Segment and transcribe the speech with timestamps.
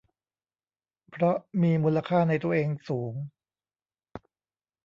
[1.09, 3.13] เพราะมีมูลค่าในตัวเองสูง